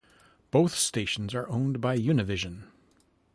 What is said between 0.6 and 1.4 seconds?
stations